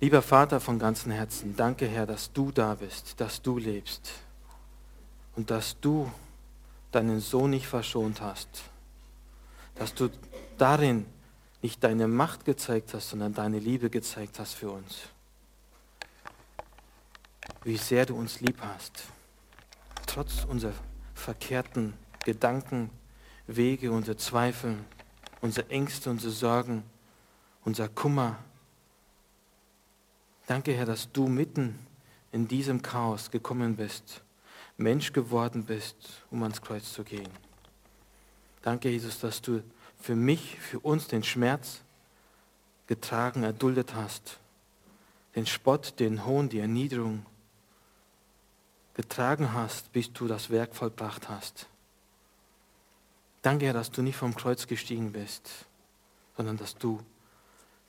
[0.00, 4.12] Lieber Vater von ganzem Herzen, danke Herr, dass du da bist, dass du lebst
[5.34, 6.10] und dass du
[6.92, 8.48] deinen Sohn nicht verschont hast,
[9.74, 10.08] dass du
[10.56, 11.04] darin
[11.62, 15.00] nicht deine Macht gezeigt hast, sondern deine Liebe gezeigt hast für uns.
[17.64, 18.92] Wie sehr du uns lieb hast,
[20.06, 20.74] trotz unserer
[21.14, 21.94] verkehrten
[22.24, 22.90] Gedanken,
[23.48, 24.76] Wege, unserer Zweifel,
[25.40, 26.84] unsere Ängste, unsere Sorgen,
[27.64, 28.36] unser Kummer.
[30.48, 31.78] Danke, Herr, dass du mitten
[32.32, 34.22] in diesem Chaos gekommen bist,
[34.78, 37.28] Mensch geworden bist, um ans Kreuz zu gehen.
[38.62, 39.62] Danke, Jesus, dass du
[40.00, 41.82] für mich, für uns den Schmerz
[42.86, 44.38] getragen, erduldet hast,
[45.36, 47.26] den Spott, den Hohn, die Erniedrigung
[48.94, 51.66] getragen hast, bis du das Werk vollbracht hast.
[53.42, 55.66] Danke, Herr, dass du nicht vom Kreuz gestiegen bist,
[56.38, 57.02] sondern dass du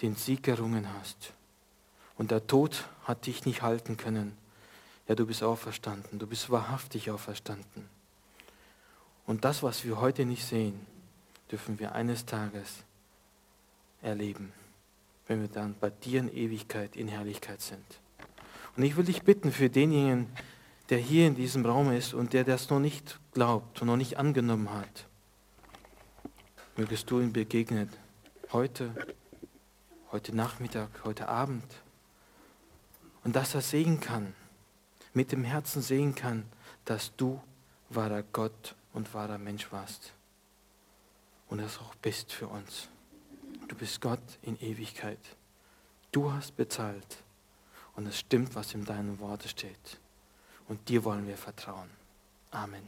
[0.02, 1.34] den Sieg gerungen hast.
[2.20, 4.38] Und der Tod hat dich nicht halten können.
[5.08, 7.88] Ja, du bist auferstanden, du bist wahrhaftig auferstanden.
[9.25, 10.86] Und das, was wir heute nicht sehen,
[11.50, 12.84] dürfen wir eines Tages
[14.02, 14.52] erleben,
[15.28, 17.86] wenn wir dann bei dir in Ewigkeit, in Herrlichkeit sind.
[18.75, 20.28] Und ich will dich bitten für denjenigen,
[20.90, 24.17] der hier in diesem Raum ist und der das noch nicht glaubt und noch nicht
[24.17, 25.08] angenommen hat,
[26.75, 27.90] mögest du ihm begegnen,
[28.52, 28.94] heute,
[30.12, 31.64] heute Nachmittag, heute Abend.
[33.30, 34.33] Und dass er sehen kann,
[35.13, 36.45] mit dem Herzen sehen kann,
[36.83, 37.39] dass du
[37.89, 40.13] wahrer Gott und wahrer Mensch warst
[41.47, 42.88] und es auch bist für uns.
[43.67, 45.19] Du bist Gott in Ewigkeit.
[46.11, 47.17] Du hast bezahlt
[47.95, 50.00] und es stimmt, was in deinem Worte steht.
[50.67, 51.91] Und dir wollen wir vertrauen.
[52.50, 52.88] Amen.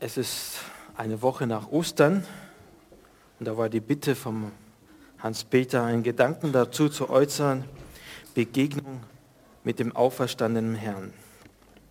[0.00, 0.58] Es ist
[0.98, 2.26] eine Woche nach Ostern
[3.38, 4.50] und da war die Bitte vom
[5.18, 7.64] Hans-Peter, einen Gedanken dazu zu äußern,
[8.34, 9.00] Begegnung
[9.64, 11.12] mit dem auferstandenen Herrn.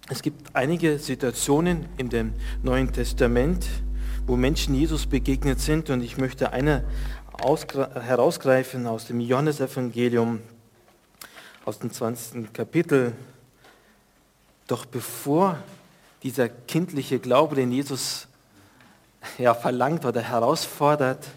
[0.10, 2.34] Es gibt einige Situationen in dem
[2.64, 3.66] Neuen Testament,
[4.26, 6.84] wo Menschen Jesus begegnet sind und ich möchte eine
[7.40, 10.42] herausgreifen aus dem Johannesevangelium,
[11.66, 12.52] aus dem 20.
[12.54, 13.14] Kapitel.
[14.68, 15.58] Doch bevor
[16.24, 18.28] dieser kindliche Glaube, den Jesus
[19.38, 21.28] ja, verlangt oder herausfordert,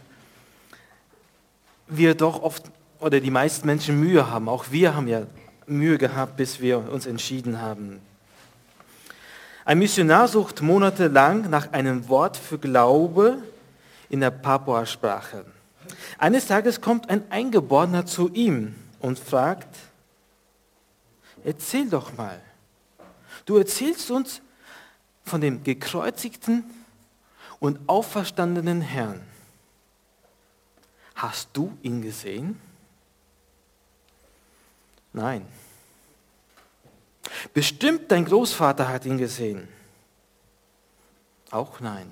[1.91, 4.49] wir doch oft oder die meisten Menschen Mühe haben.
[4.49, 5.23] Auch wir haben ja
[5.67, 8.01] Mühe gehabt, bis wir uns entschieden haben.
[9.65, 13.39] Ein Missionar sucht monatelang nach einem Wort für Glaube
[14.09, 15.45] in der Papua-Sprache.
[16.19, 19.77] Eines Tages kommt ein Eingeborener zu ihm und fragt,
[21.45, 22.41] erzähl doch mal,
[23.47, 24.43] du erzählst uns
[25.25, 26.65] von dem gekreuzigten
[27.61, 29.21] und auferstandenen Herrn.
[31.21, 32.59] Hast du ihn gesehen?
[35.13, 35.47] Nein.
[37.53, 39.69] Bestimmt dein Großvater hat ihn gesehen.
[41.51, 42.11] Auch nein.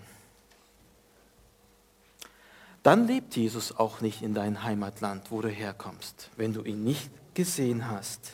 [2.82, 7.10] Dann lebt Jesus auch nicht in deinem Heimatland, wo du herkommst, wenn du ihn nicht
[7.32, 8.32] gesehen hast.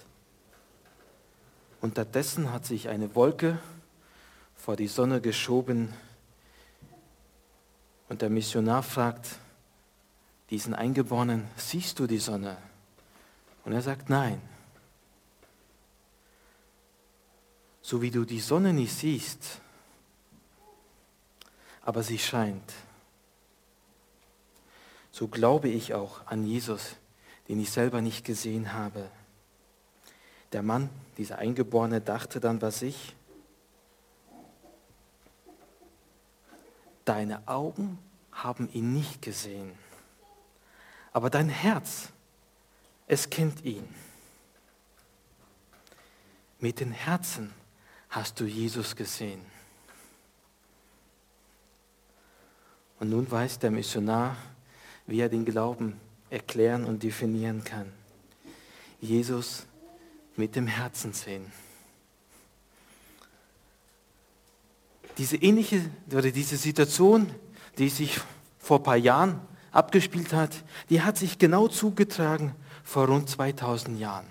[1.81, 3.61] Unterdessen hat sich eine Wolke
[4.57, 5.93] vor die Sonne geschoben
[8.09, 9.39] und der Missionar fragt
[10.55, 12.57] diesen Eingeborenen, siehst du die Sonne?
[13.65, 14.41] Und er sagt, nein.
[17.83, 19.61] So wie du die Sonne nicht siehst,
[21.83, 22.73] aber sie scheint,
[25.11, 26.95] so glaube ich auch an Jesus,
[27.49, 29.11] den ich selber nicht gesehen habe.
[30.53, 30.89] Der Mann,
[31.19, 33.17] dieser Eingeborene, dachte dann bei sich,
[37.05, 37.99] deine Augen
[38.31, 39.73] haben ihn nicht gesehen,
[41.15, 42.09] aber dein Herz,
[43.07, 43.89] es kennt ihn.
[46.59, 47.53] Mit den Herzen
[48.11, 49.41] hast du Jesus gesehen.
[52.99, 54.37] Und nun weiß der Missionar,
[55.07, 56.01] wie er den Glauben
[56.31, 57.93] erklären und definieren kann.
[59.01, 59.67] Jesus
[60.37, 61.53] mit dem Herzen sehen.
[65.17, 67.33] Diese ähnliche oder diese Situation,
[67.79, 68.21] die sich
[68.59, 69.41] vor ein paar Jahren
[69.75, 72.55] abgespielt hat, die hat sich genau zugetragen
[72.85, 74.27] vor rund 2000 Jahren.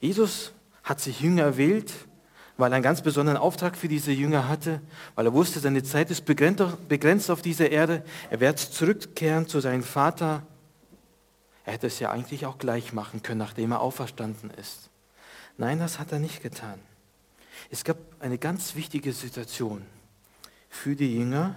[0.00, 0.52] Jesus
[0.82, 1.92] hat sich Jünger erwählt,
[2.56, 4.80] weil er einen ganz besonderen Auftrag für diese Jünger hatte,
[5.14, 8.04] weil er wusste, seine Zeit ist begrenzt auf dieser Erde.
[8.30, 10.42] Er wird zurückkehren zu seinem Vater.
[11.64, 14.90] Er hätte es ja eigentlich auch gleich machen können, nachdem er auferstanden ist.
[15.56, 16.80] Nein, das hat er nicht getan.
[17.70, 19.82] Es gab eine ganz wichtige Situation
[20.68, 21.56] für die Jünger,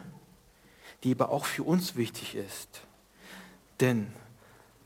[1.04, 2.82] die aber auch für uns wichtig ist.
[3.80, 4.12] Denn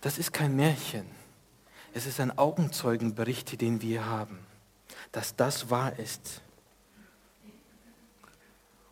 [0.01, 1.05] das ist kein Märchen.
[1.93, 4.39] Es ist ein Augenzeugenbericht, den wir haben,
[5.11, 6.41] dass das wahr ist.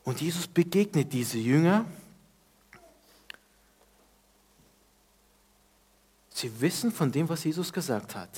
[0.04, 1.86] Und Jesus begegnet diese Jünger.
[6.30, 8.30] Sie wissen von dem, was Jesus gesagt hat.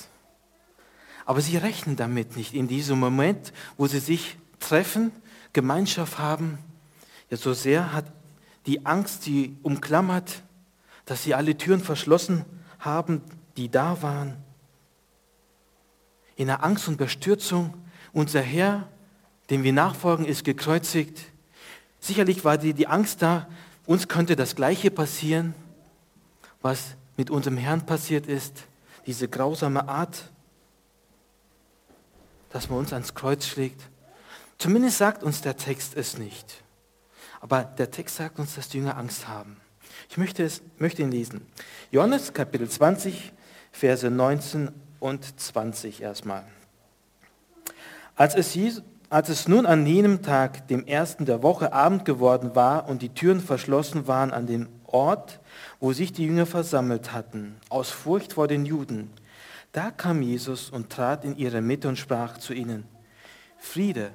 [1.26, 5.12] Aber sie rechnen damit nicht in diesem Moment, wo sie sich treffen,
[5.54, 6.60] Gemeinschaft haben.
[7.32, 8.06] Ja, so sehr hat
[8.65, 10.41] die Angst sie umklammert,
[11.06, 12.45] dass sie alle Türen verschlossen
[12.79, 13.21] haben,
[13.57, 14.38] die da waren.
[16.35, 17.73] In der Angst und Bestürzung,
[18.12, 18.88] unser Herr,
[19.50, 21.19] dem wir nachfolgen, ist gekreuzigt.
[22.00, 23.47] Sicherlich war die, die Angst da,
[23.85, 25.53] uns könnte das Gleiche passieren,
[26.62, 28.65] was mit unserem Herrn passiert ist,
[29.06, 30.31] diese grausame Art,
[32.50, 33.81] dass man uns ans Kreuz schlägt.
[34.57, 36.63] Zumindest sagt uns der Text es nicht.
[37.42, 39.58] Aber der Text sagt uns, dass die Jünger Angst haben.
[40.10, 41.46] Ich möchte, es, möchte ihn lesen.
[41.92, 43.34] Johannes Kapitel 20,
[43.72, 46.46] Verse 19 und 20 erstmal.
[48.16, 52.88] Als es, als es nun an jenem Tag, dem ersten der Woche, Abend geworden war
[52.88, 55.40] und die Türen verschlossen waren an dem Ort,
[55.80, 59.12] wo sich die Jünger versammelt hatten, aus Furcht vor den Juden,
[59.74, 62.86] da kam Jesus und trat in ihre Mitte und sprach zu ihnen,
[63.58, 64.12] Friede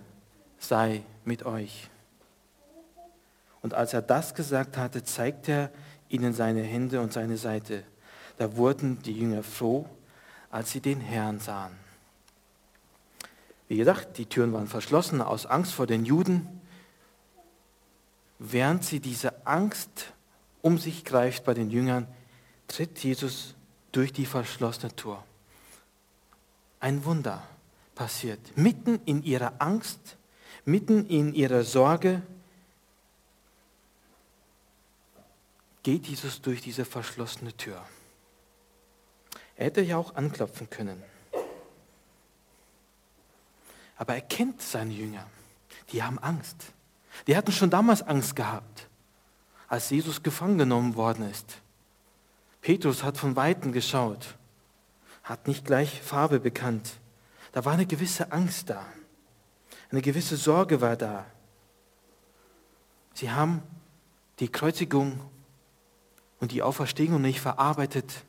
[0.58, 1.89] sei mit euch.
[3.62, 5.70] Und als er das gesagt hatte, zeigte er
[6.08, 7.84] ihnen seine Hände und seine Seite.
[8.36, 9.86] Da wurden die Jünger froh,
[10.50, 11.72] als sie den Herrn sahen.
[13.68, 16.60] Wie gesagt, die Türen waren verschlossen aus Angst vor den Juden.
[18.38, 20.12] Während sie diese Angst
[20.62, 22.08] um sich greift bei den Jüngern,
[22.66, 23.54] tritt Jesus
[23.92, 25.22] durch die verschlossene Tür.
[26.80, 27.42] Ein Wunder
[27.94, 28.40] passiert.
[28.56, 30.16] Mitten in ihrer Angst,
[30.64, 32.22] mitten in ihrer Sorge,
[35.82, 37.84] geht Jesus durch diese verschlossene Tür.
[39.56, 41.02] Er hätte ja auch anklopfen können.
[43.96, 45.26] Aber er kennt seine Jünger.
[45.92, 46.56] Die haben Angst.
[47.26, 48.88] Die hatten schon damals Angst gehabt,
[49.68, 51.58] als Jesus gefangen genommen worden ist.
[52.62, 54.36] Petrus hat von Weitem geschaut,
[55.22, 56.92] hat nicht gleich Farbe bekannt.
[57.52, 58.86] Da war eine gewisse Angst da.
[59.90, 61.26] Eine gewisse Sorge war da.
[63.14, 63.62] Sie haben
[64.38, 65.20] die Kreuzigung
[66.40, 68.24] und die Auferstehung nicht verarbeitet.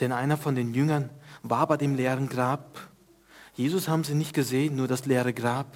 [0.00, 1.10] Denn einer von den Jüngern
[1.42, 2.88] war bei dem leeren Grab.
[3.54, 5.66] Jesus haben sie nicht gesehen, nur das leere Grab.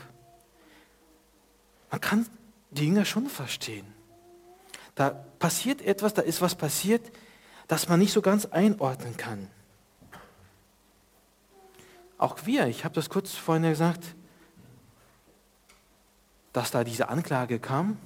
[1.91, 2.27] Man kann
[2.71, 3.87] die Jünger schon verstehen.
[4.95, 7.11] Da passiert etwas, da ist was passiert,
[7.69, 9.49] das man nicht so ganz einordnen kann.
[12.19, 14.15] Auch wir, ich habe das kurz vorhin gesagt,
[16.53, 17.99] dass da diese Anklage kam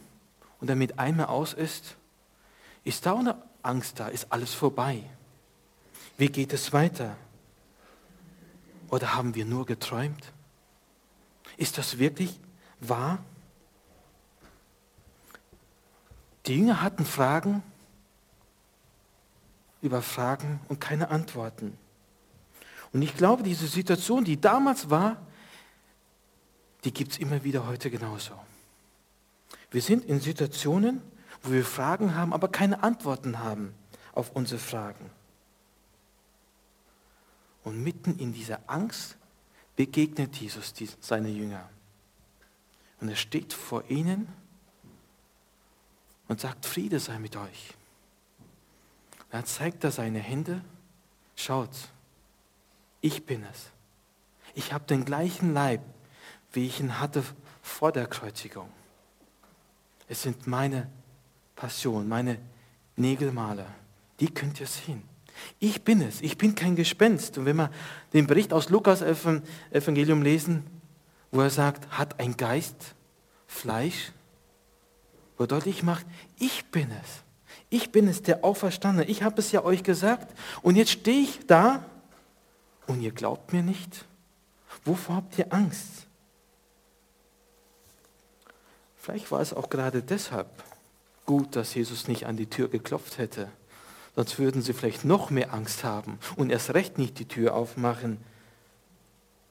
[0.61, 1.97] und damit einmal aus ist,
[2.85, 4.09] ist da eine Angst da?
[4.09, 5.03] Ist alles vorbei?
[6.17, 7.17] Wie geht es weiter?
[8.89, 10.33] Oder haben wir nur geträumt?
[11.57, 12.39] Ist das wirklich
[12.81, 13.19] wahr?
[16.47, 17.63] Die Jünger hatten Fragen
[19.83, 21.77] über Fragen und keine Antworten.
[22.93, 25.17] Und ich glaube, diese Situation, die damals war,
[26.85, 28.35] die gibt es immer wieder heute genauso.
[29.71, 31.03] Wir sind in Situationen,
[31.43, 33.75] wo wir Fragen haben, aber keine Antworten haben
[34.13, 35.11] auf unsere Fragen.
[37.65, 39.17] Und mitten in dieser Angst
[39.77, 41.69] begegnet Jesus seine Jünger.
[43.01, 44.29] Und er steht vor ihnen
[46.29, 47.75] und sagt, Friede sei mit euch.
[49.31, 50.63] Da zeigt er seine Hände,
[51.37, 51.71] schaut,
[53.01, 53.71] ich bin es.
[54.55, 55.83] Ich habe den gleichen Leib,
[56.53, 57.23] wie ich ihn hatte
[57.63, 58.71] vor der Kreuzigung.
[60.09, 60.91] Es sind meine
[61.61, 62.39] Passion, meine
[62.97, 63.67] Nägelmaler,
[64.19, 65.03] die könnt ihr sehen.
[65.59, 67.37] Ich bin es, ich bin kein Gespenst.
[67.37, 67.71] Und wenn wir
[68.15, 70.65] den Bericht aus Lukas Evangelium lesen,
[71.31, 72.95] wo er sagt, hat ein Geist
[73.47, 74.13] Fleisch,
[75.37, 76.07] wo deutlich macht,
[76.39, 77.25] ich bin es.
[77.69, 79.07] Ich bin es, der Auferstandene.
[79.07, 80.35] Ich habe es ja euch gesagt.
[80.63, 81.85] Und jetzt stehe ich da
[82.87, 84.07] und ihr glaubt mir nicht.
[84.87, 86.07] Wovor habt ihr Angst?
[88.97, 90.49] Vielleicht war es auch gerade deshalb,
[91.31, 93.49] gut, dass Jesus nicht an die Tür geklopft hätte.
[94.17, 98.19] Sonst würden sie vielleicht noch mehr Angst haben und erst recht nicht die Tür aufmachen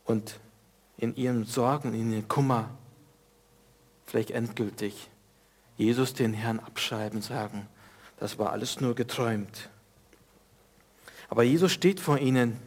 [0.04, 0.42] und
[0.98, 2.70] in ihren Sorgen, in ihren Kummer
[4.08, 5.10] vielleicht endgültig
[5.78, 7.66] Jesus den Herrn abschreiben, sagen,
[8.18, 9.70] das war alles nur geträumt.
[11.30, 12.60] Aber Jesus steht vor ihnen.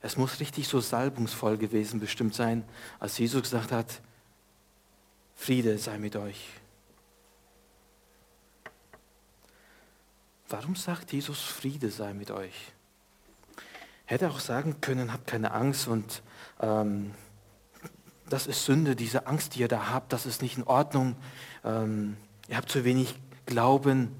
[0.00, 2.64] Es muss richtig so salbungsvoll gewesen bestimmt sein,
[2.98, 4.00] als Jesus gesagt hat,
[5.36, 6.61] Friede sei mit euch.
[10.52, 12.72] Warum sagt Jesus, Friede sei mit euch?
[14.04, 16.22] Hätte auch sagen können, habt keine Angst und
[16.60, 17.14] ähm,
[18.28, 21.16] das ist Sünde, diese Angst, die ihr da habt, das ist nicht in Ordnung.
[21.64, 22.16] Ähm,
[22.48, 24.14] ihr habt zu wenig Glauben.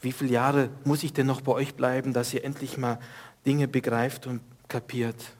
[0.00, 2.98] Wie viele Jahre muss ich denn noch bei euch bleiben, dass ihr endlich mal
[3.46, 5.32] Dinge begreift und kapiert?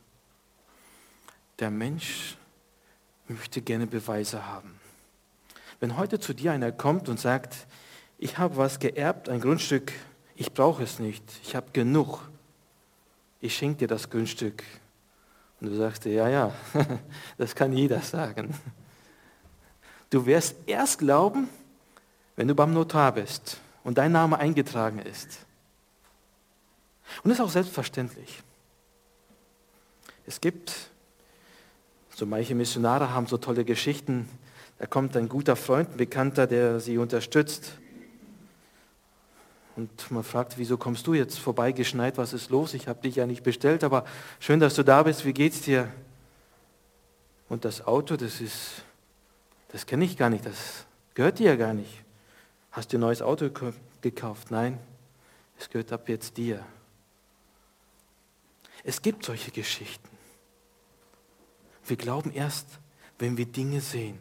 [1.58, 2.36] Der Mensch
[3.26, 4.78] möchte gerne Beweise haben.
[5.80, 7.66] Wenn heute zu dir einer kommt und sagt,
[8.18, 9.92] ich habe was geerbt, ein Grundstück,
[10.34, 12.20] ich brauche es nicht, ich habe genug,
[13.40, 14.64] ich schenke dir das Grundstück.
[15.60, 16.54] Und du sagst dir, ja, ja,
[17.38, 18.54] das kann jeder sagen.
[20.10, 21.48] Du wirst erst glauben,
[22.36, 25.44] wenn du beim Notar bist und dein Name eingetragen ist.
[27.22, 28.42] Und das ist auch selbstverständlich.
[30.26, 30.72] Es gibt,
[32.14, 34.28] so manche Missionare haben so tolle Geschichten,
[34.78, 37.78] da kommt ein guter Freund, ein Bekannter, der sie unterstützt
[39.78, 42.18] und man fragt, wieso kommst du jetzt vorbeigeschneit?
[42.18, 42.74] Was ist los?
[42.74, 44.04] Ich habe dich ja nicht bestellt, aber
[44.40, 45.24] schön, dass du da bist.
[45.24, 45.88] Wie geht's dir?
[47.48, 48.82] Und das Auto, das ist,
[49.68, 50.44] das kenne ich gar nicht.
[50.44, 52.02] Das gehört dir ja gar nicht.
[52.72, 53.50] Hast du ein neues Auto
[54.00, 54.50] gekauft?
[54.50, 54.80] Nein,
[55.56, 56.66] es gehört ab jetzt dir.
[58.82, 60.08] Es gibt solche Geschichten.
[61.86, 62.66] Wir glauben erst,
[63.20, 64.18] wenn wir Dinge sehen.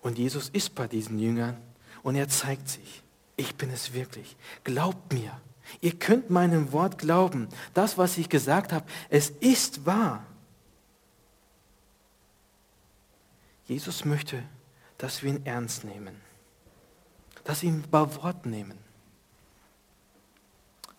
[0.00, 1.56] Und Jesus ist bei diesen Jüngern
[2.04, 3.02] und er zeigt sich
[3.38, 4.36] ich bin es wirklich.
[4.64, 5.40] Glaubt mir.
[5.80, 7.48] Ihr könnt meinem Wort glauben.
[7.72, 10.26] Das, was ich gesagt habe, es ist wahr.
[13.66, 14.42] Jesus möchte,
[14.96, 16.16] dass wir ihn ernst nehmen,
[17.44, 18.78] dass wir ihn bei Wort nehmen.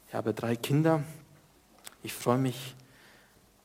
[0.08, 1.04] Ich habe drei Kinder.
[2.04, 2.76] Ich freue mich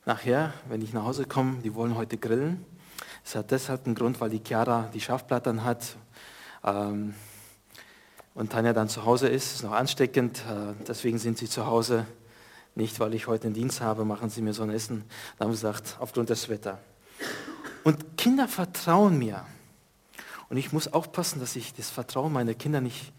[0.05, 2.65] nachher, wenn ich nach Hause komme, die wollen heute grillen.
[3.23, 5.95] Es hat deshalb einen Grund, weil die Chiara die Schafplatten hat.
[6.63, 7.13] Ähm,
[8.35, 12.05] und Tanja dann zu Hause ist, ist noch ansteckend, äh, deswegen sind sie zu Hause.
[12.75, 15.05] Nicht, weil ich heute einen Dienst habe, machen sie mir so ein Essen.
[15.37, 16.77] Dann haben sie gesagt, aufgrund des Wetters.
[17.85, 19.45] Und Kinder vertrauen mir.
[20.49, 23.13] Und ich muss aufpassen, dass ich das Vertrauen meiner Kinder nicht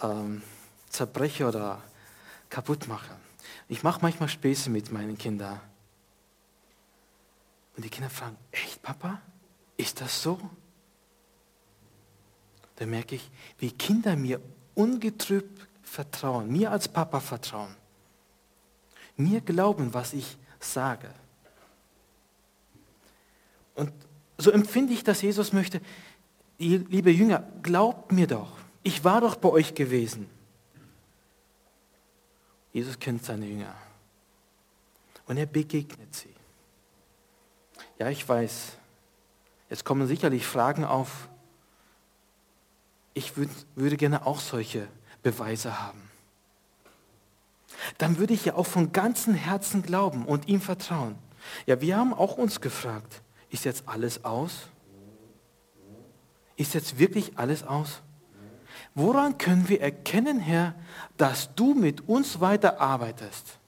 [0.00, 0.42] ähm,
[0.88, 1.82] zerbreche oder
[2.48, 3.14] kaputt mache.
[3.68, 5.60] Ich mache manchmal Späße mit meinen Kindern.
[7.76, 9.20] Und die Kinder fragen, echt Papa?
[9.76, 10.40] Ist das so?
[12.76, 14.40] Da merke ich, wie Kinder mir
[14.74, 17.74] ungetrübt vertrauen, mir als Papa vertrauen,
[19.16, 21.08] mir glauben, was ich sage.
[23.74, 23.92] Und
[24.38, 25.80] so empfinde ich, dass Jesus möchte,
[26.58, 28.52] liebe Jünger, glaubt mir doch,
[28.82, 30.28] ich war doch bei euch gewesen.
[32.72, 33.74] Jesus kennt seine Jünger
[35.26, 36.34] und er begegnet sie.
[37.98, 38.76] Ja, ich weiß,
[39.70, 41.28] jetzt kommen sicherlich Fragen auf,
[43.16, 44.86] ich würd, würde gerne auch solche
[45.22, 46.02] Beweise haben.
[47.96, 51.16] Dann würde ich ja auch von ganzem Herzen glauben und ihm vertrauen.
[51.64, 54.68] Ja, wir haben auch uns gefragt, ist jetzt alles aus?
[56.56, 58.02] Ist jetzt wirklich alles aus?
[58.94, 60.74] Woran können wir erkennen, Herr,
[61.16, 63.58] dass du mit uns weiter arbeitest?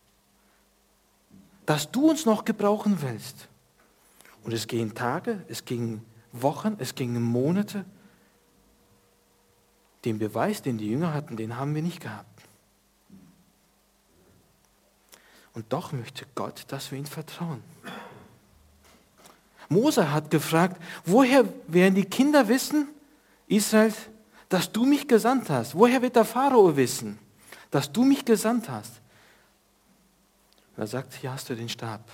[1.64, 3.49] Dass du uns noch gebrauchen willst?
[4.45, 7.87] Und es gehen Tage, es gingen Wochen, es gingen Monate
[10.05, 12.43] den Beweis, den die Jünger hatten, den haben wir nicht gehabt.
[15.55, 17.62] Und doch möchte Gott, dass wir ihm vertrauen.
[19.69, 22.88] Mose hat gefragt, woher werden die Kinder wissen,
[23.49, 23.93] Israel,
[24.49, 25.75] dass du mich gesandt hast?
[25.75, 27.19] Woher wird der Pharao wissen,
[27.71, 29.00] dass du mich gesandt hast?
[30.76, 32.09] Und er sagt, hier hast du den Stab.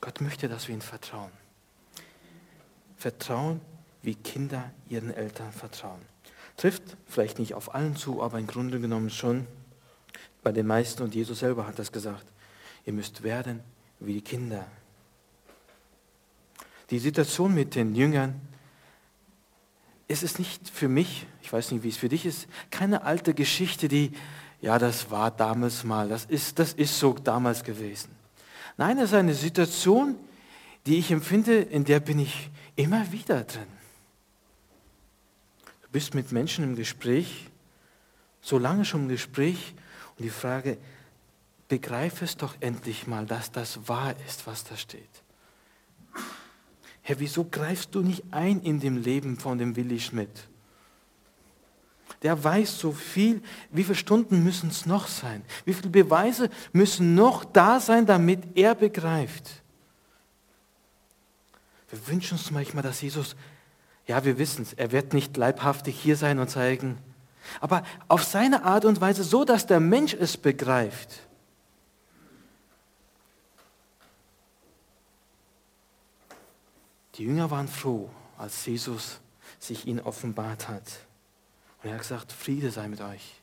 [0.00, 1.32] Gott möchte, dass wir ihm vertrauen.
[3.04, 3.60] Vertrauen,
[4.00, 6.00] wie Kinder ihren Eltern vertrauen.
[6.56, 9.46] Trifft vielleicht nicht auf allen zu, aber im Grunde genommen schon
[10.42, 11.02] bei den meisten.
[11.02, 12.24] Und Jesus selber hat das gesagt.
[12.86, 13.60] Ihr müsst werden
[14.00, 14.66] wie die Kinder.
[16.88, 18.40] Die Situation mit den Jüngern,
[20.08, 23.34] es ist nicht für mich, ich weiß nicht, wie es für dich ist, keine alte
[23.34, 24.12] Geschichte, die,
[24.62, 28.12] ja, das war damals mal, das ist, das ist so damals gewesen.
[28.78, 30.33] Nein, es ist eine Situation, die
[30.86, 33.66] ich empfinde, in der bin ich immer wieder drin.
[35.82, 37.48] Du bist mit Menschen im Gespräch,
[38.42, 39.74] so lange schon im Gespräch
[40.16, 40.76] und die Frage,
[41.68, 45.08] begreif es doch endlich mal, dass das wahr ist, was da steht.
[47.02, 50.48] Herr, wieso greifst du nicht ein in dem Leben von dem Willi Schmidt?
[52.22, 53.42] Der weiß so viel.
[53.70, 55.42] Wie viele Stunden müssen es noch sein?
[55.64, 59.62] Wie viele Beweise müssen noch da sein, damit er begreift?
[61.94, 63.36] Wir wünschen uns manchmal, dass Jesus
[64.08, 66.98] Ja, wir wissen es, er wird nicht leibhaftig hier sein und zeigen,
[67.60, 71.20] aber auf seine Art und Weise, so dass der Mensch es begreift.
[77.14, 79.20] Die Jünger waren froh, als Jesus
[79.60, 80.98] sich ihnen offenbart hat.
[81.80, 83.40] Und er hat gesagt, Friede sei mit euch.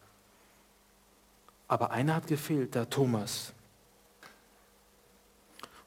[1.69, 3.53] Aber einer hat gefehlt, der Thomas.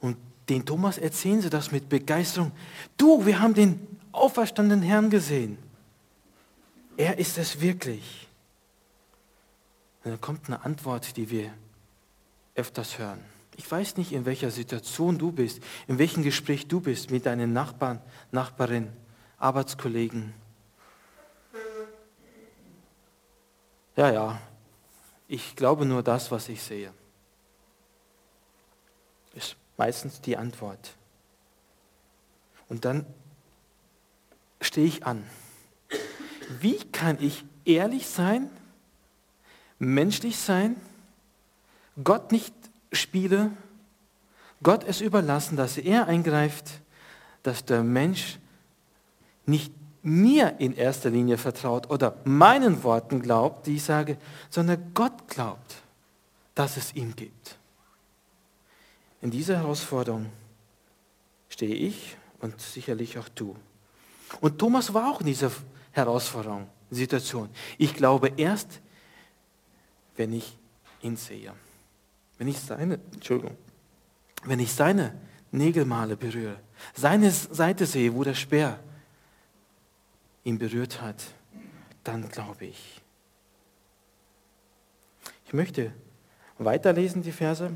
[0.00, 0.16] Und
[0.48, 2.52] den Thomas erzählen sie das mit Begeisterung.
[2.96, 5.58] Du, wir haben den auferstandenen Herrn gesehen.
[6.96, 8.28] Er ist es wirklich.
[10.04, 11.52] Und dann kommt eine Antwort, die wir
[12.54, 13.20] öfters hören.
[13.56, 17.52] Ich weiß nicht, in welcher Situation du bist, in welchem Gespräch du bist mit deinen
[17.52, 18.88] Nachbarn, Nachbarin,
[19.38, 20.34] Arbeitskollegen.
[23.96, 24.40] Ja, ja,
[25.28, 26.92] ich glaube nur das, was ich sehe.
[29.75, 30.95] Ist meistens die Antwort.
[32.69, 33.04] Und dann
[34.61, 35.25] stehe ich an.
[36.61, 38.49] Wie kann ich ehrlich sein,
[39.81, 40.76] menschlich sein,
[42.04, 42.54] Gott nicht
[42.93, 43.50] spiele,
[44.62, 46.81] Gott es überlassen, dass er eingreift,
[47.43, 48.38] dass der Mensch
[49.45, 54.19] nicht mir in erster Linie vertraut oder meinen Worten glaubt, die ich sage,
[54.50, 55.83] sondern Gott glaubt,
[56.54, 57.59] dass es ihn gibt.
[59.25, 60.26] In dieser Herausforderung
[61.49, 63.57] stehe ich und sicherlich auch du.
[64.43, 65.50] Und Thomas war auch in dieser
[65.93, 67.49] Herausforderung, Situation.
[67.78, 68.83] Ich glaube erst,
[70.16, 70.59] wenn ich
[71.00, 71.54] ihn sehe.
[72.37, 73.57] Wenn ich seine, Entschuldigung,
[74.45, 75.19] wenn ich seine
[75.52, 76.61] Nägelmale berühre,
[76.95, 78.78] seine Seite sehe, wo der Speer
[80.45, 81.25] ihn berührt hat,
[82.02, 83.00] dann glaube ich.
[85.47, 85.95] Ich möchte
[86.59, 87.75] weiterlesen die Verse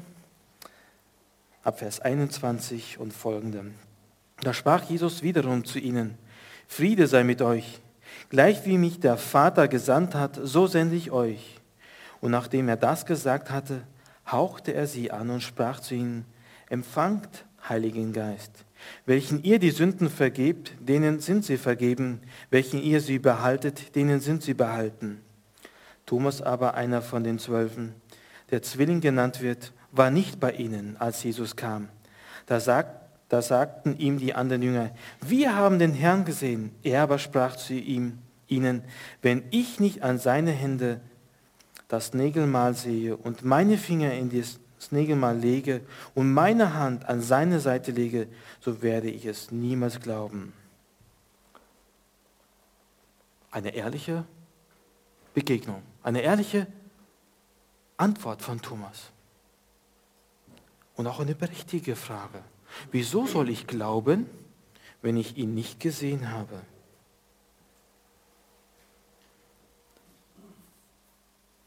[1.68, 3.66] ab Vers 21 und folgende.
[4.40, 6.16] Da sprach Jesus wiederum zu ihnen,
[6.66, 7.80] Friede sei mit euch.
[8.30, 11.60] Gleich wie mich der Vater gesandt hat, so sende ich euch.
[12.22, 13.82] Und nachdem er das gesagt hatte,
[14.26, 16.24] hauchte er sie an und sprach zu ihnen,
[16.70, 18.64] empfangt Heiligen Geist.
[19.04, 24.42] Welchen ihr die Sünden vergebt, denen sind sie vergeben, welchen ihr sie behaltet, denen sind
[24.42, 25.20] sie behalten.
[26.06, 27.94] Thomas aber, einer von den Zwölfen,
[28.50, 31.88] der Zwilling genannt wird, war nicht bei ihnen, als Jesus kam.
[32.46, 32.90] Da, sagt,
[33.28, 36.74] da sagten ihm die anderen Jünger, wir haben den Herrn gesehen.
[36.82, 38.82] Er aber sprach zu ihm, ihnen,
[39.20, 41.00] wenn ich nicht an seine Hände
[41.88, 45.82] das Nägelmal sehe und meine Finger in das Nägelmal lege
[46.14, 48.28] und meine Hand an seine Seite lege,
[48.60, 50.52] so werde ich es niemals glauben.
[53.50, 54.24] Eine ehrliche
[55.34, 56.66] Begegnung, eine ehrliche
[57.96, 59.10] Antwort von Thomas.
[60.98, 62.42] Und auch eine berechtigte Frage.
[62.90, 64.26] Wieso soll ich glauben,
[65.00, 66.60] wenn ich ihn nicht gesehen habe?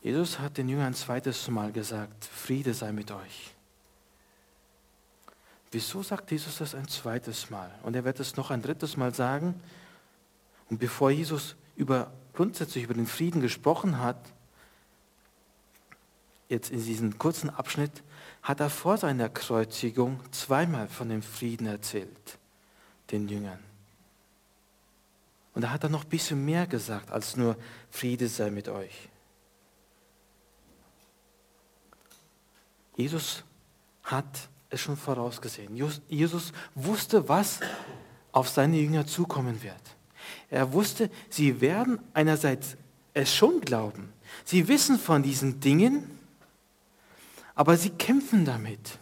[0.02, 3.56] Jesus hat den Jüngern ein zweites Mal gesagt, Friede sei mit euch.
[5.72, 7.72] Wieso sagt Jesus das ein zweites Mal?
[7.84, 9.56] Und er wird es noch ein drittes Mal sagen.
[10.70, 14.34] Und bevor Jesus über, grundsätzlich über den Frieden gesprochen hat,
[16.50, 18.04] jetzt in diesem kurzen Abschnitt,
[18.42, 22.40] hat er vor seiner Kreuzigung zweimal von dem Frieden erzählt,
[23.12, 23.60] den Jüngern.
[25.54, 27.58] Und da hat er noch ein bisschen mehr gesagt als nur
[27.90, 29.10] Friede sei mit euch.
[32.96, 33.44] Jesus
[34.04, 35.76] hat es schon vorausgesehen.
[36.08, 37.60] Jesus wusste, was
[38.32, 39.82] auf seine Jünger zukommen wird.
[40.50, 42.78] Er wusste, sie werden einerseits
[43.14, 44.14] es schon glauben.
[44.46, 46.20] Sie wissen von diesen Dingen,
[47.56, 48.98] aber sie kämpfen damit.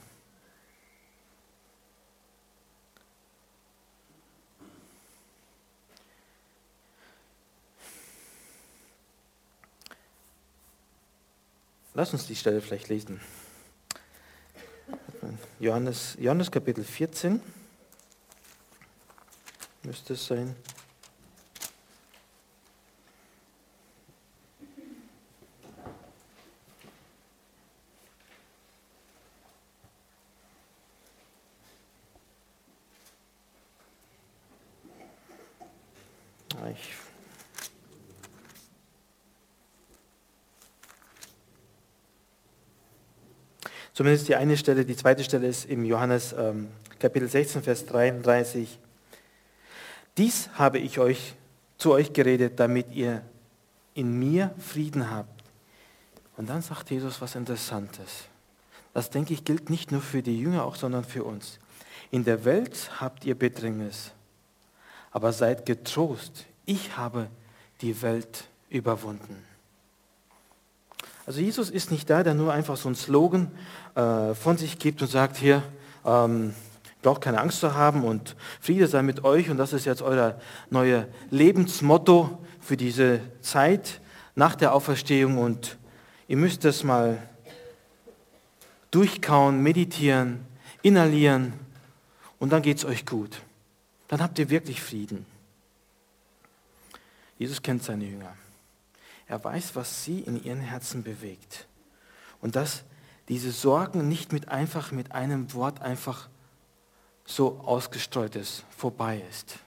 [11.94, 13.20] Lass uns die Stelle vielleicht lesen.
[15.60, 17.42] Johannes, Johannes Kapitel 14
[19.84, 20.56] müsste es sein.
[36.72, 36.94] Ich
[44.00, 48.80] Zumindest die eine Stelle, die zweite Stelle ist im Johannes ähm, Kapitel 16, Vers 33.
[50.16, 51.36] Dies habe ich euch
[51.78, 53.24] zu euch geredet, damit ihr
[53.96, 55.44] in mir Frieden habt.
[56.38, 58.30] Und dann sagt Jesus was Interessantes.
[58.94, 61.60] Das, denke ich, gilt nicht nur für die Jünger, auch, sondern für uns.
[62.10, 64.14] In der Welt habt ihr Bedrängnis,
[65.12, 67.28] Aber seid getrost, ich habe
[67.82, 69.49] die Welt überwunden.
[71.30, 73.52] Also Jesus ist nicht da, der nur einfach so einen Slogan
[73.94, 75.62] äh, von sich gibt und sagt, hier,
[76.04, 76.56] ähm,
[77.04, 80.42] braucht keine Angst zu haben und Friede sei mit euch und das ist jetzt euer
[80.72, 84.02] neues Lebensmotto für diese Zeit
[84.34, 85.78] nach der Auferstehung und
[86.28, 87.22] ihr müsst das mal
[88.90, 90.44] durchkauen, meditieren,
[90.82, 91.54] inhalieren
[92.40, 93.40] und dann geht es euch gut.
[94.08, 95.28] Dann habt ihr wirklich Frieden.
[97.38, 98.34] Jesus kennt seine Jünger.
[99.30, 101.68] Er weiß, was sie in ihren Herzen bewegt.
[102.42, 102.84] Und dass
[103.30, 106.28] diese Sorgen nicht mit einfach mit einem Wort einfach
[107.26, 109.60] so ausgestreut ist, vorbei ist.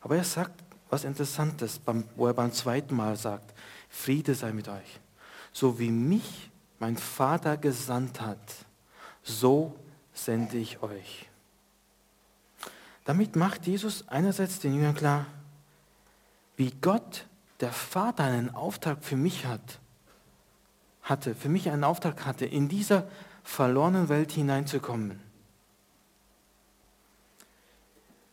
[0.00, 1.80] Aber er sagt was Interessantes,
[2.14, 3.54] wo er beim zweiten Mal sagt,
[3.88, 5.00] Friede sei mit euch.
[5.52, 8.38] So wie mich mein Vater gesandt hat,
[9.22, 9.74] so
[10.14, 11.28] sende ich euch.
[13.04, 15.26] Damit macht Jesus einerseits den Jüngern klar,
[16.56, 17.26] wie Gott,
[17.60, 19.80] der Vater, einen Auftrag für mich hat,
[21.02, 23.08] hatte, für mich einen Auftrag hatte, in dieser
[23.42, 25.20] verlorenen Welt hineinzukommen.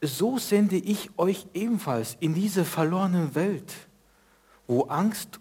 [0.01, 3.73] So sende ich euch ebenfalls in diese verlorene Welt,
[4.67, 5.39] wo Angst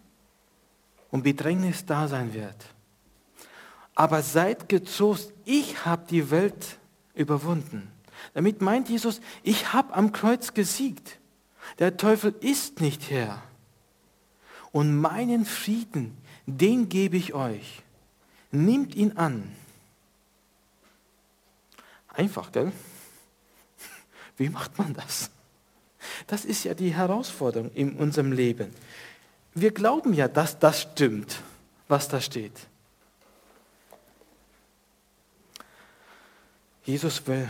[1.10, 2.56] und Bedrängnis da sein wird.
[3.94, 6.78] Aber seid getrost, ich habe die Welt
[7.14, 7.90] überwunden.
[8.34, 11.18] Damit meint Jesus, ich habe am Kreuz gesiegt.
[11.78, 13.42] Der Teufel ist nicht Herr.
[14.72, 17.82] Und meinen Frieden, den gebe ich euch.
[18.50, 19.52] Nimmt ihn an.
[22.08, 22.72] Einfach, gell?
[24.36, 25.30] Wie macht man das?
[26.26, 28.72] Das ist ja die Herausforderung in unserem Leben.
[29.54, 31.42] Wir glauben ja, dass das stimmt,
[31.88, 32.68] was da steht.
[36.84, 37.48] Jesus will,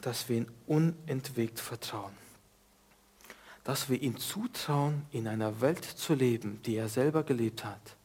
[0.00, 2.19] dass wir ihm unentwegt vertrauen.
[3.64, 7.96] Dass wir ihm zutrauen, in einer Welt zu leben, die er selber gelebt hat.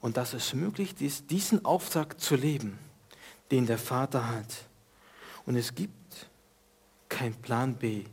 [0.00, 2.78] Und dass es möglich ist, diesen Auftrag zu leben,
[3.50, 4.66] den der Vater hat.
[5.44, 6.28] Und es gibt
[7.08, 8.04] kein Plan B.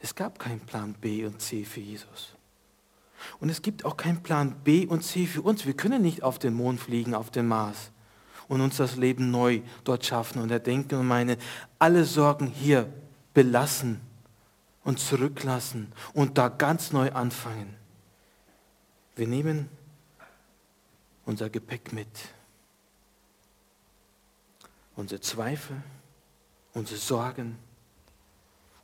[0.00, 2.34] Es gab keinen Plan B und C für Jesus.
[3.40, 5.66] Und es gibt auch keinen Plan B und C für uns.
[5.66, 7.90] Wir können nicht auf den Mond fliegen, auf den Mars
[8.48, 11.38] und uns das Leben neu dort schaffen und erdenken und meine,
[11.78, 12.92] alle Sorgen hier
[13.32, 14.00] belassen
[14.84, 17.74] und zurücklassen und da ganz neu anfangen.
[19.16, 19.68] Wir nehmen
[21.24, 22.08] unser Gepäck mit.
[24.96, 25.82] Unsere Zweifel,
[26.72, 27.58] unsere Sorgen,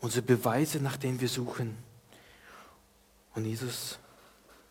[0.00, 1.76] unsere Beweise, nach denen wir suchen.
[3.34, 3.98] Und Jesus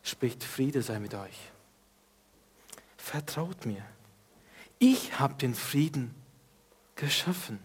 [0.03, 1.51] spricht, Friede sei mit euch.
[2.97, 3.85] Vertraut mir.
[4.79, 6.13] Ich habe den Frieden
[6.95, 7.59] geschaffen.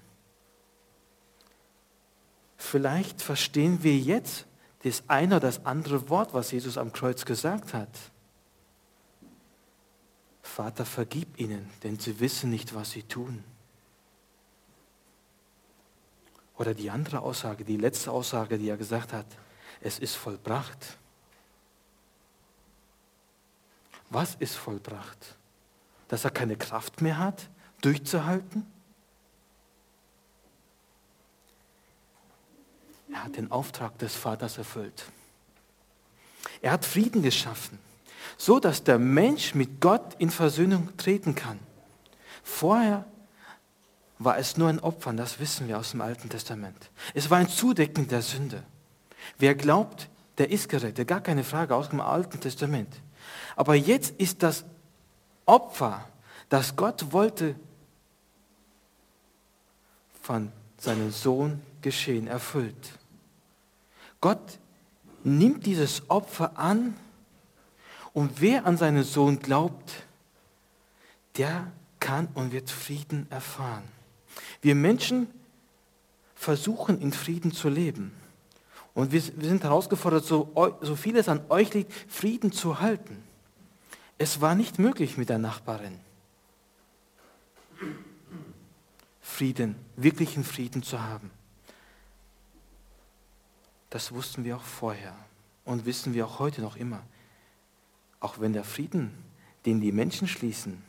[2.64, 4.46] Vielleicht verstehen wir jetzt
[4.84, 7.90] das eine oder das andere Wort, was Jesus am Kreuz gesagt hat.
[10.42, 13.44] Vater, vergib ihnen, denn sie wissen nicht, was sie tun.
[16.56, 19.26] Oder die andere Aussage, die letzte Aussage, die er gesagt hat,
[19.82, 20.96] es ist vollbracht.
[24.08, 25.36] Was ist vollbracht?
[26.08, 27.50] Dass er keine Kraft mehr hat,
[27.82, 28.73] durchzuhalten?
[33.14, 35.04] Er hat den Auftrag des Vaters erfüllt.
[36.60, 37.78] Er hat Frieden geschaffen,
[38.36, 41.60] so dass der Mensch mit Gott in Versöhnung treten kann.
[42.42, 43.04] Vorher
[44.18, 46.90] war es nur ein Opfer, das wissen wir aus dem Alten Testament.
[47.14, 48.64] Es war ein Zudecken der Sünde.
[49.38, 52.92] Wer glaubt, der ist gerettet, gar keine Frage aus dem Alten Testament.
[53.54, 54.64] Aber jetzt ist das
[55.46, 56.08] Opfer,
[56.48, 57.54] das Gott wollte,
[60.20, 62.98] von seinem Sohn geschehen, erfüllt.
[64.24, 64.58] Gott
[65.22, 66.96] nimmt dieses Opfer an
[68.14, 70.06] und wer an seinen Sohn glaubt,
[71.36, 73.84] der kann und wird Frieden erfahren.
[74.62, 75.26] Wir Menschen
[76.34, 78.12] versuchen in Frieden zu leben.
[78.94, 83.22] Und wir, sind herausgefordert, so, so viel es an euch liegt, Frieden zu halten.
[84.16, 86.00] Es war nicht möglich mit der Nachbarin.
[89.20, 91.30] Frieden, wirklichen Frieden zu haben.
[93.94, 95.14] Das wussten wir auch vorher
[95.64, 97.04] und wissen wir auch heute noch immer.
[98.18, 99.12] Auch wenn der Frieden,
[99.66, 100.82] den die Menschen schließen,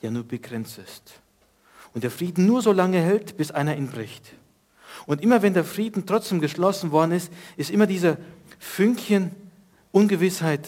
[0.00, 1.20] ja nur begrenzt ist.
[1.94, 4.34] Und der Frieden nur so lange hält, bis einer ihn bricht.
[5.06, 8.18] Und immer wenn der Frieden trotzdem geschlossen worden ist, ist immer dieser
[8.58, 9.30] Fünkchen
[9.92, 10.66] Ungewissheit,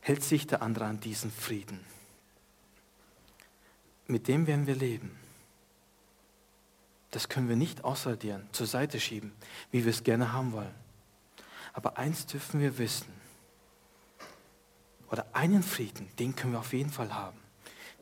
[0.00, 1.78] hält sich der andere an diesen Frieden.
[4.08, 5.19] Mit dem werden wir leben.
[7.10, 9.32] Das können wir nicht ausradieren, zur Seite schieben,
[9.70, 10.74] wie wir es gerne haben wollen.
[11.72, 13.12] Aber eins dürfen wir wissen.
[15.10, 17.38] Oder einen Frieden, den können wir auf jeden Fall haben.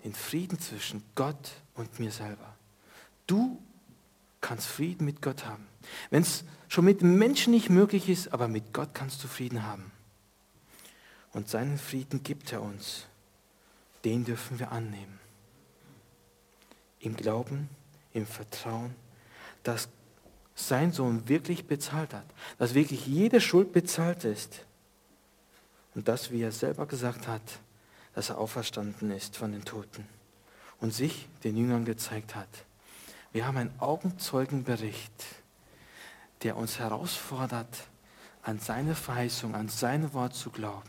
[0.05, 2.55] Den Frieden zwischen Gott und mir selber.
[3.27, 3.61] Du
[4.41, 5.67] kannst Frieden mit Gott haben.
[6.11, 9.91] Wenn es schon mit Menschen nicht möglich ist, aber mit Gott kannst du Frieden haben.
[11.33, 13.07] Und seinen Frieden gibt er uns.
[14.05, 15.19] Den dürfen wir annehmen.
[17.01, 17.69] Im Glauben,
[18.13, 18.95] im Vertrauen,
[19.63, 19.89] dass
[20.55, 22.27] sein Sohn wirklich bezahlt hat,
[22.59, 24.67] dass wirklich jede Schuld bezahlt ist
[25.95, 27.43] und dass, wie er selber gesagt hat,
[28.15, 30.07] dass er auferstanden ist von den Toten
[30.81, 32.49] und sich den Jüngern gezeigt hat.
[33.33, 35.25] Wir haben einen Augenzeugenbericht,
[36.43, 37.89] der uns herausfordert,
[38.43, 40.89] an seine Verheißung, an sein Wort zu glauben.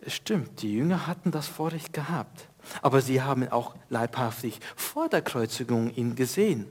[0.00, 2.48] Es stimmt, die Jünger hatten das Vorrecht gehabt,
[2.82, 6.66] aber sie haben auch leibhaftig vor der Kreuzigung ihn gesehen.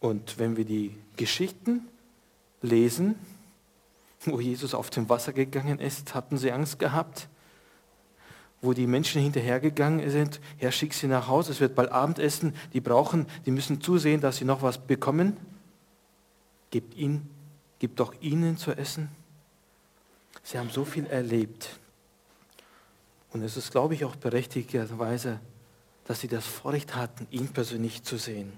[0.00, 1.88] Und wenn wir die Geschichten
[2.62, 3.16] lesen,
[4.24, 7.28] wo Jesus auf dem Wasser gegangen ist, hatten sie Angst gehabt.
[8.60, 12.80] Wo die Menschen hinterhergegangen sind, Herr, schick sie nach Hause, es wird bald Abendessen, die
[12.80, 15.36] brauchen, die müssen zusehen, dass sie noch was bekommen.
[16.70, 17.30] Gib ihnen,
[17.78, 19.08] gib doch ihnen zu essen.
[20.42, 21.77] Sie haben so viel erlebt.
[23.32, 25.40] Und es ist, glaube ich, auch berechtigterweise,
[26.04, 28.52] dass sie das Vorrecht hatten, ihn persönlich zu sehen.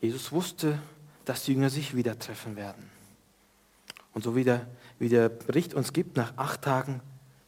[0.00, 0.78] Jesus wusste,
[1.24, 2.90] dass die Jünger sich wieder treffen werden.
[4.12, 4.66] Und so wie der,
[4.98, 7.00] wie der Bericht uns gibt, nach acht Tagen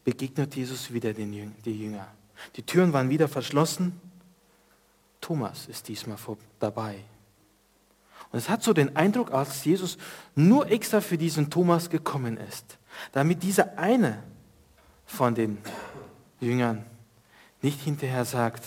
[0.05, 2.07] begegnet Jesus wieder den Jüng, die Jünger.
[2.57, 4.01] Die Türen waren wieder verschlossen.
[5.21, 6.99] Thomas ist diesmal vor, dabei.
[8.31, 9.99] Und es hat so den Eindruck, als Jesus
[10.35, 12.79] nur extra für diesen Thomas gekommen ist,
[13.13, 14.23] damit dieser eine
[15.07, 15.59] von den
[16.41, 16.85] Jüngern
[17.61, 18.65] nicht hinterher sagt,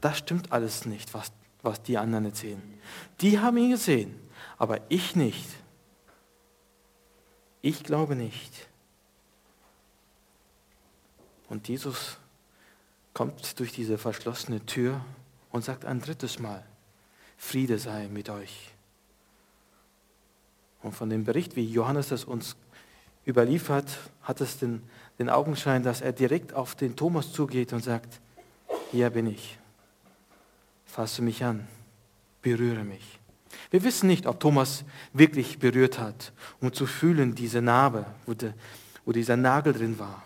[0.00, 2.62] das stimmt alles nicht, was, was die anderen erzählen.
[3.20, 4.18] Die haben ihn gesehen,
[4.58, 5.48] aber ich nicht.
[7.62, 8.68] Ich glaube nicht.
[11.48, 12.16] Und Jesus
[13.12, 15.04] kommt durch diese verschlossene Tür
[15.50, 16.64] und sagt ein drittes Mal,
[17.36, 18.70] Friede sei mit euch.
[20.82, 22.56] Und von dem Bericht, wie Johannes das uns
[23.30, 24.82] überliefert, hat es den,
[25.18, 28.20] den Augenschein, dass er direkt auf den Thomas zugeht und sagt,
[28.90, 29.58] hier bin ich.
[30.84, 31.66] Fasse mich an,
[32.42, 33.18] berühre mich.
[33.70, 38.52] Wir wissen nicht, ob Thomas wirklich berührt hat, um zu fühlen, diese Narbe, wo, de,
[39.04, 40.22] wo dieser Nagel drin war.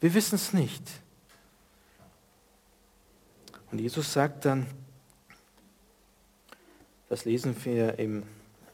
[0.00, 0.82] Wir wissen es nicht.
[3.70, 4.66] Und Jesus sagt dann,
[7.08, 8.22] das lesen wir im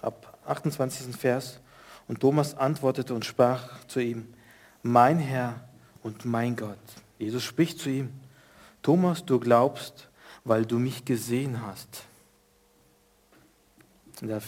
[0.02, 1.14] ab 28.
[1.16, 1.60] Vers,
[2.10, 4.26] und Thomas antwortete und sprach zu ihm,
[4.82, 5.60] mein Herr
[6.02, 6.76] und mein Gott.
[7.20, 8.10] Jesus spricht zu ihm,
[8.82, 10.08] Thomas, du glaubst,
[10.42, 12.02] weil du mich gesehen hast.
[14.22, 14.42] Der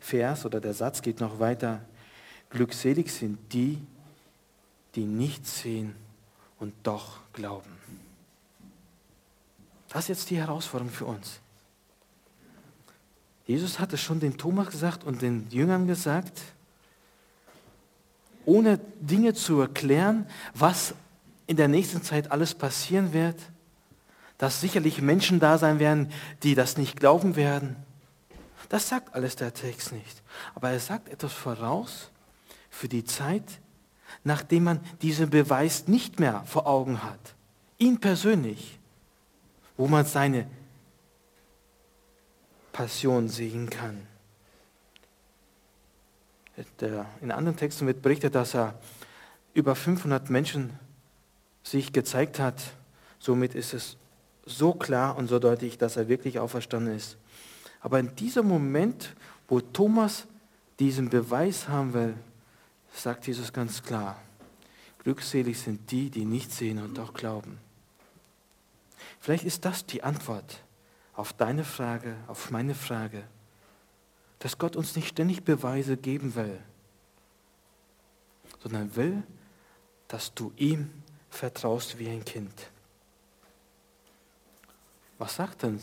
[0.00, 1.80] Vers oder der Satz geht noch weiter.
[2.50, 3.80] Glückselig sind die,
[4.94, 5.94] die nicht sehen
[6.58, 7.72] und doch glauben.
[9.88, 11.40] Das ist jetzt die Herausforderung für uns.
[13.46, 16.38] Jesus hat es schon den Thomas gesagt und den Jüngern gesagt,
[18.48, 20.94] ohne Dinge zu erklären, was
[21.46, 23.36] in der nächsten Zeit alles passieren wird,
[24.38, 26.10] dass sicherlich Menschen da sein werden,
[26.42, 27.76] die das nicht glauben werden.
[28.70, 30.22] Das sagt alles der Text nicht.
[30.54, 32.10] Aber er sagt etwas voraus
[32.70, 33.60] für die Zeit,
[34.24, 37.34] nachdem man diesen Beweis nicht mehr vor Augen hat.
[37.76, 38.78] Ihn persönlich,
[39.76, 40.46] wo man seine
[42.72, 44.07] Passion sehen kann.
[47.20, 48.78] In anderen Texten wird berichtet, dass er
[49.54, 50.70] über 500 Menschen
[51.62, 52.60] sich gezeigt hat.
[53.18, 53.96] Somit ist es
[54.44, 57.16] so klar und so deutlich, dass er wirklich auferstanden ist.
[57.80, 59.14] Aber in diesem Moment,
[59.46, 60.26] wo Thomas
[60.78, 62.14] diesen Beweis haben will,
[62.92, 64.20] sagt Jesus ganz klar,
[65.02, 67.58] glückselig sind die, die nicht sehen und doch glauben.
[69.20, 70.62] Vielleicht ist das die Antwort
[71.14, 73.24] auf deine Frage, auf meine Frage,
[74.38, 76.58] dass Gott uns nicht ständig Beweise geben will,
[78.60, 79.22] sondern will,
[80.06, 80.90] dass du ihm
[81.30, 82.52] vertraust wie ein Kind.
[85.18, 85.80] Was sagt denn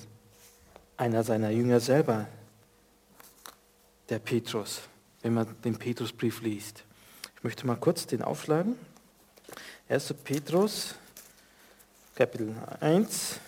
[0.98, 2.28] einer seiner Jünger selber,
[4.10, 4.82] der Petrus,
[5.22, 6.84] wenn man den Petrusbrief liest.
[7.36, 8.76] Ich möchte mal kurz den aufschlagen.
[9.90, 10.14] 1.
[10.24, 10.96] Petrus,
[12.16, 13.40] Kapitel 1,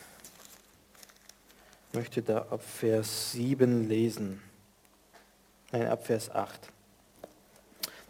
[1.89, 4.41] ich möchte da ab Vers 7 lesen.
[5.71, 6.69] Nein, ab Vers 8.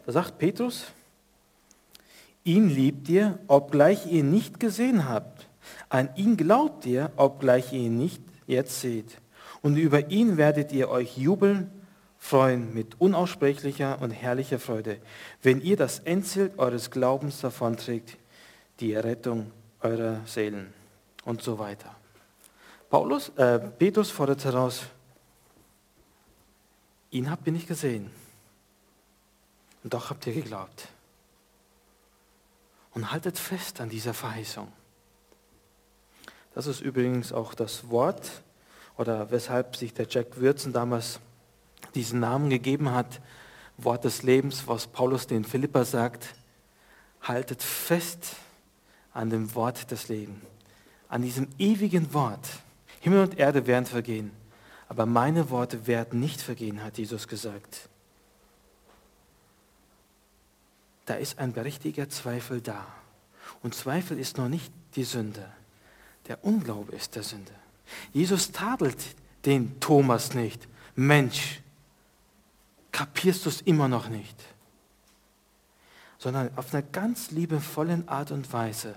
[0.06, 0.86] Da sagt Petrus,
[2.44, 5.48] ihn liebt ihr, obgleich ihr nicht gesehen habt.
[5.88, 9.18] An ihn glaubt ihr, obgleich ihr ihn nicht jetzt seht.
[9.60, 11.70] Und über ihn werdet ihr euch jubeln,
[12.18, 14.98] freuen mit unaussprechlicher und herrlicher Freude,
[15.42, 18.16] wenn ihr das Endziel eures Glaubens davonträgt,
[18.80, 19.50] die Errettung
[19.82, 20.72] eurer Seelen
[21.24, 21.94] und so weiter.
[22.90, 24.82] Paulus, äh, Petrus fordert heraus,
[27.10, 28.10] ihn habt ihr nicht gesehen
[29.82, 30.88] und doch habt ihr geglaubt.
[32.92, 34.72] Und haltet fest an dieser Verheißung.
[36.54, 38.42] Das ist übrigens auch das Wort,
[38.96, 41.20] oder weshalb sich der Jack Würzen damals
[41.94, 43.20] diesen Namen gegeben hat,
[43.76, 46.34] Wort des Lebens, was Paulus den Philippa sagt,
[47.22, 48.34] haltet fest
[49.12, 50.44] an dem Wort des Lebens,
[51.08, 52.48] an diesem ewigen Wort.
[53.00, 54.32] Himmel und Erde werden vergehen,
[54.88, 57.88] aber meine Worte werden nicht vergehen, hat Jesus gesagt.
[61.04, 62.86] Da ist ein berechtigter Zweifel da.
[63.62, 65.50] Und Zweifel ist noch nicht die Sünde.
[66.26, 67.52] Der Unglaube ist der Sünde.
[68.12, 68.98] Jesus tadelt
[69.44, 70.68] den Thomas nicht.
[70.94, 71.60] Mensch,
[72.92, 74.36] kapierst du es immer noch nicht?
[76.18, 78.94] Sondern auf einer ganz liebevollen Art und Weise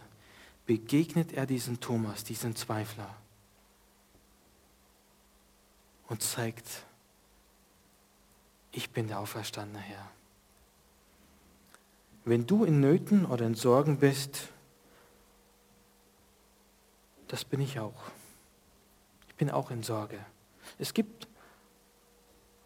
[0.65, 3.20] begegnet er diesem Thomas, diesem Zweifler
[6.11, 6.85] und zeigt,
[8.71, 10.11] ich bin der auferstandene Herr.
[12.25, 14.49] Wenn du in Nöten oder in Sorgen bist,
[17.27, 18.11] das bin ich auch
[19.41, 20.19] bin auch in Sorge.
[20.77, 21.27] Es gibt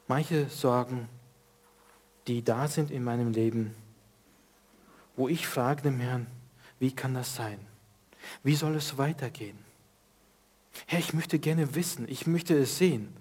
[0.10, 1.08] manche Sorgen,
[2.28, 3.74] die da sind in meinem Leben,
[5.16, 6.28] wo ich frage dem Herrn,
[6.78, 7.66] wie kann das sein?
[8.44, 9.58] Wie soll es weitergehen?
[10.86, 13.16] Herr, ich möchte gerne wissen, ich möchte es sehen.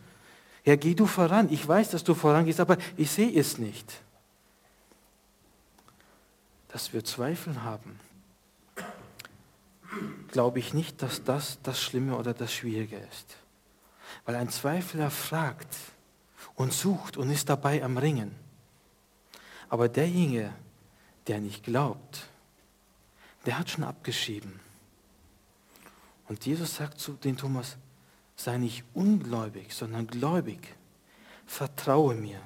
[0.65, 1.53] Herr, geh du voran.
[1.53, 4.01] Ich weiß, dass du vorangehst, aber ich sehe es nicht.
[6.69, 8.01] Dass wir Zweifel haben,
[10.29, 13.37] glaube ich nicht, dass das das Schlimme oder das Schwierige ist.
[14.25, 15.77] Weil ein Zweifler fragt
[16.55, 18.35] und sucht und ist dabei am Ringen.
[19.69, 20.51] Aber derjenige,
[21.27, 22.27] der nicht glaubt,
[23.45, 24.61] der hat schon abgeschrieben.
[26.27, 27.77] Und Jesus sagt zu den Thomas,
[28.37, 30.75] sei nicht ungläubig, sondern gläubig.
[31.47, 32.41] Vertraue mir.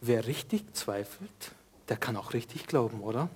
[0.00, 1.52] Wer richtig zweifelt,
[1.88, 3.28] der kann auch richtig glauben, oder?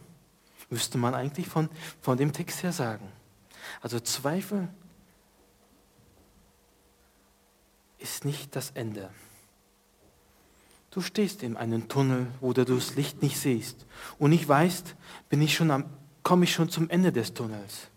[0.71, 1.69] müsste man eigentlich von,
[2.01, 3.07] von dem Text her sagen.
[3.83, 4.69] Also Zweifel
[7.99, 9.11] ist nicht das Ende.
[10.91, 13.87] Du stehst in einem Tunnel, wo du das Licht nicht siehst
[14.19, 14.97] und nicht weißt,
[15.29, 15.85] bin ich schon am,
[16.23, 17.89] komme ich schon zum Ende des Tunnels.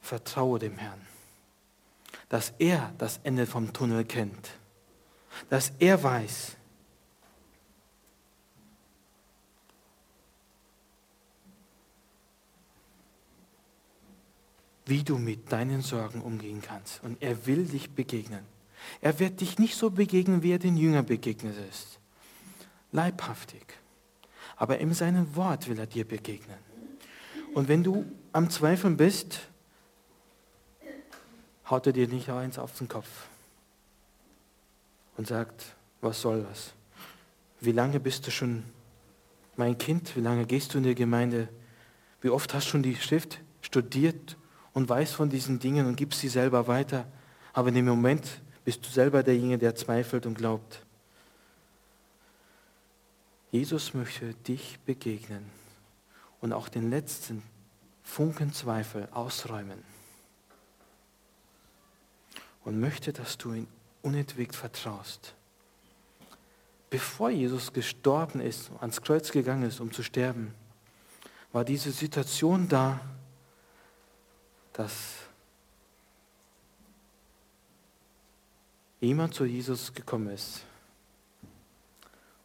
[0.00, 1.00] Vertraue dem Herrn,
[2.28, 4.50] dass er das Ende vom Tunnel kennt,
[5.48, 6.56] dass er weiß,
[14.90, 17.02] wie du mit deinen Sorgen umgehen kannst.
[17.04, 18.44] Und er will dich begegnen.
[19.00, 22.00] Er wird dich nicht so begegnen, wie er den Jüngern begegnet ist.
[22.90, 23.64] Leibhaftig.
[24.60, 26.58] Aber in seinem Wort will er dir begegnen.
[27.54, 29.40] Und wenn du am Zweifeln bist,
[31.70, 33.08] haut er dir nicht eins auf den Kopf
[35.16, 35.64] und sagt,
[36.02, 36.74] was soll das?
[37.60, 38.64] Wie lange bist du schon
[39.56, 40.14] mein Kind?
[40.14, 41.48] Wie lange gehst du in die Gemeinde?
[42.20, 44.36] Wie oft hast du schon die Schrift studiert
[44.74, 47.06] und weißt von diesen Dingen und gibst sie selber weiter.
[47.54, 50.84] Aber in dem Moment bist du selber derjenige, der zweifelt und glaubt.
[53.50, 55.44] Jesus möchte dich begegnen
[56.40, 57.42] und auch den letzten
[58.04, 59.82] Funken Zweifel ausräumen.
[62.64, 63.66] Und möchte, dass du ihn
[64.02, 65.34] unentwegt vertraust.
[66.90, 70.54] Bevor Jesus gestorben ist, ans Kreuz gegangen ist, um zu sterben,
[71.52, 73.00] war diese Situation da,
[74.72, 75.14] dass
[79.00, 80.64] jemand zu Jesus gekommen ist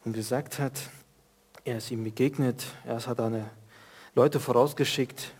[0.06, 0.72] und gesagt hat,
[1.64, 3.50] er ist ihm begegnet, er hat eine
[4.14, 5.32] Leute vorausgeschickt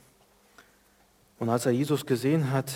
[1.38, 2.70] und als er Jesus gesehen hat,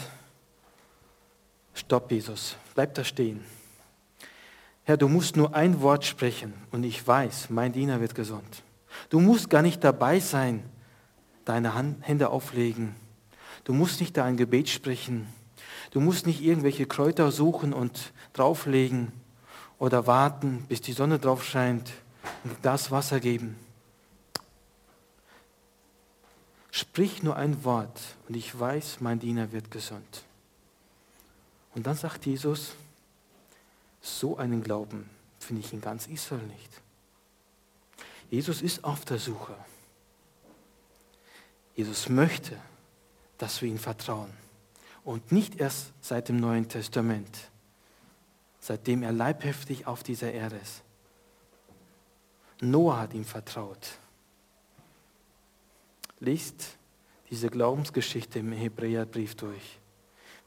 [1.74, 3.44] stopp Jesus, bleib da stehen.
[4.84, 8.62] Herr, du musst nur ein Wort sprechen und ich weiß, mein Diener wird gesund.
[9.10, 10.62] Du musst gar nicht dabei sein,
[11.44, 12.94] deine Hände auflegen
[13.64, 15.26] Du musst nicht da ein Gebet sprechen.
[15.90, 19.12] Du musst nicht irgendwelche Kräuter suchen und drauflegen
[19.80, 21.90] oder warten, bis die Sonne drauf scheint
[22.44, 23.58] und das Wasser geben.
[26.70, 30.22] Sprich nur ein Wort und ich weiß, mein Diener wird gesund.
[31.74, 32.74] Und dann sagt Jesus,
[34.00, 35.08] so einen Glauben
[35.40, 36.70] finde ich in ganz Israel nicht.
[38.30, 39.56] Jesus ist auf der Suche.
[41.74, 42.56] Jesus möchte,
[43.38, 44.30] dass wir ihm vertrauen.
[45.04, 47.49] Und nicht erst seit dem Neuen Testament,
[48.60, 50.82] seitdem er leibhaftig auf dieser Erde ist.
[52.60, 53.98] Noah hat ihm vertraut.
[56.20, 56.76] Liest
[57.30, 59.78] diese Glaubensgeschichte im Hebräerbrief durch.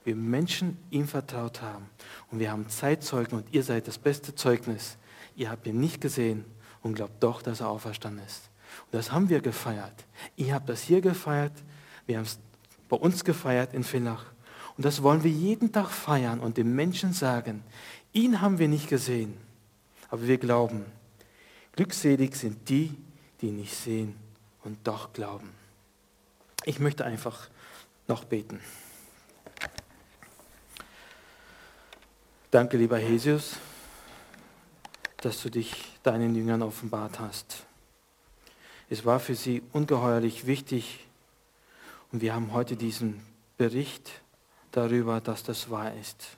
[0.04, 1.90] Wir Menschen ihm vertraut haben
[2.30, 4.98] und wir haben Zeitzeugen und ihr seid das beste Zeugnis.
[5.36, 6.46] Ihr habt ihn nicht gesehen
[6.82, 8.50] und glaubt doch, dass er auferstanden ist.
[8.86, 10.06] Und das haben wir gefeiert.
[10.36, 11.54] Ihr habt das hier gefeiert,
[12.06, 12.38] wir haben es
[12.90, 14.26] bei uns gefeiert in Villach.
[14.76, 17.64] Und das wollen wir jeden Tag feiern und den Menschen sagen,
[18.14, 19.36] ihn haben wir nicht gesehen,
[20.10, 20.86] aber wir glauben.
[21.76, 22.96] Glückselig sind die,
[23.42, 24.16] die nicht sehen
[24.64, 25.50] und doch glauben.
[26.66, 27.50] Ich möchte einfach
[28.08, 28.60] noch beten.
[32.52, 33.58] Danke, lieber Jesus,
[35.18, 37.66] dass du dich deinen Jüngern offenbart hast.
[38.90, 41.08] Es war für sie ungeheuerlich wichtig
[42.12, 43.26] und wir haben heute diesen
[43.58, 44.12] Bericht
[44.72, 46.38] darüber, dass das wahr ist.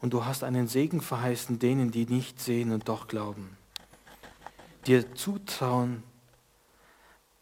[0.00, 3.56] Und du hast einen Segen verheißen denen, die nicht sehen und doch glauben.
[4.86, 6.02] Dir zutrauen,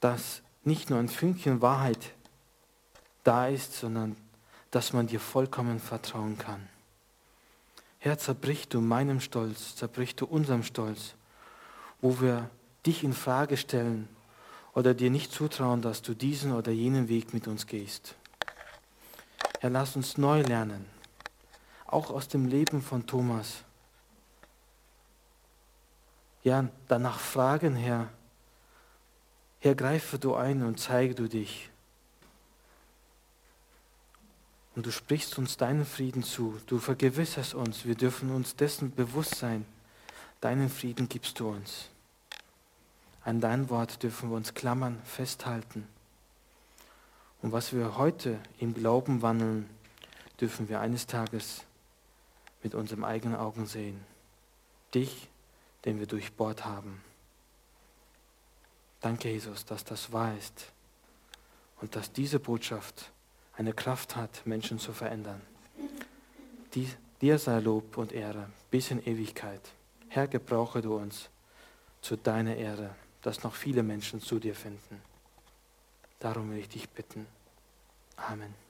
[0.00, 2.12] dass nicht nur ein Fünkchen Wahrheit
[3.24, 4.16] da ist, sondern
[4.70, 6.66] dass man dir vollkommen vertrauen kann.
[7.98, 11.14] Herr, zerbrich du meinem Stolz, zerbrich du unserem Stolz,
[12.00, 12.50] wo wir
[12.84, 14.08] dich in Frage stellen
[14.74, 18.14] oder dir nicht zutrauen, dass du diesen oder jenen Weg mit uns gehst.
[19.60, 20.84] Herr, lass uns neu lernen,
[21.86, 23.64] auch aus dem Leben von Thomas.
[26.42, 28.08] Ja, danach fragen, Herr,
[29.58, 31.70] Herr, greife du ein und zeige du dich.
[34.76, 36.60] Und du sprichst uns deinen Frieden zu.
[36.66, 37.84] Du vergewisserst uns.
[37.84, 39.64] Wir dürfen uns dessen bewusst sein.
[40.40, 41.88] Deinen Frieden gibst du uns.
[43.24, 45.88] An dein Wort dürfen wir uns klammern, festhalten.
[47.42, 49.68] Und was wir heute im Glauben wandeln,
[50.40, 51.65] dürfen wir eines Tages
[52.66, 54.04] mit unseren eigenen Augen sehen.
[54.92, 55.28] Dich,
[55.84, 57.00] den wir durchbohrt haben.
[59.00, 60.72] Danke, Jesus, dass das wahr ist
[61.80, 63.12] und dass diese Botschaft
[63.56, 65.40] eine Kraft hat, Menschen zu verändern.
[66.74, 66.88] Die,
[67.20, 69.62] dir sei Lob und Ehre bis in Ewigkeit.
[70.08, 71.30] Herr, gebrauche du uns
[72.00, 75.00] zu deiner Ehre, dass noch viele Menschen zu dir finden.
[76.18, 77.28] Darum will ich dich bitten.
[78.16, 78.65] Amen.